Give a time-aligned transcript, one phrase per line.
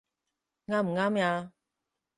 [0.65, 1.53] 啱唔啱呀？